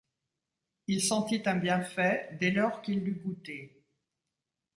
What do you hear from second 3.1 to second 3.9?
goutée.